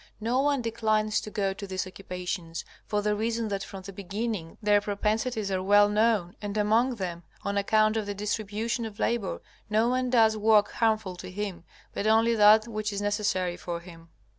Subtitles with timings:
[0.19, 4.57] No one declines to go to these occupations, for the reason that from the beginning
[4.59, 9.41] their propensities are well known, and among them, on account of the distribution of labor,
[9.69, 14.09] no one does work harmful to him, but only that which is necessary for him.